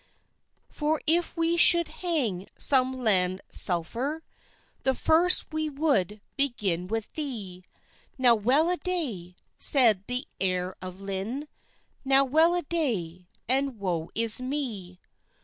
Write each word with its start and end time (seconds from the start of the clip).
"For 0.71 0.99
if 1.05 1.37
we 1.37 1.57
should 1.57 1.87
hang 1.99 2.47
some 2.57 2.91
land 2.97 3.41
selfeer, 3.51 4.21
The 4.81 4.95
first 4.95 5.53
we 5.53 5.69
would 5.69 6.21
begin 6.35 6.87
with 6.87 7.13
thee." 7.13 7.63
"Now 8.17 8.33
well 8.33 8.71
a 8.71 8.77
day!" 8.77 9.35
said 9.59 10.03
the 10.07 10.25
heire 10.39 10.73
of 10.81 11.01
Lynne, 11.01 11.47
"Now 12.03 12.25
well 12.25 12.55
a 12.55 12.63
day, 12.63 13.27
and 13.47 13.77
woe 13.77 14.09
is 14.15 14.41
mee! 14.41 14.99